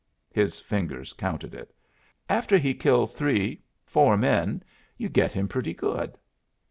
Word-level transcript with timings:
(his 0.31 0.59
fingers 0.59 1.13
counted 1.13 1.53
it). 1.53 1.75
"After 2.27 2.57
he 2.57 2.73
kill 2.73 3.05
three 3.05 3.61
four 3.83 4.17
men, 4.17 4.63
you 4.97 5.09
get 5.09 5.31
him 5.31 5.47
pretty 5.47 5.75
good." 5.75 6.17